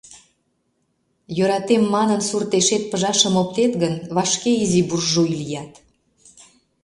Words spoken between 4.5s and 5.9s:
изи буржуй лият.